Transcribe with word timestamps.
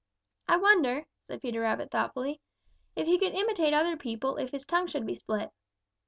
"I 0.47 0.57
wonder," 0.57 1.05
said 1.27 1.43
Peter 1.43 1.61
Rabbit 1.61 1.91
thoughtfully, 1.91 2.41
"if 2.95 3.05
he 3.05 3.19
could 3.19 3.35
imitate 3.35 3.75
other 3.75 3.95
people 3.97 4.37
if 4.37 4.49
his 4.49 4.65
tongue 4.65 4.87
should 4.87 5.05
be 5.05 5.13
split." 5.13 5.51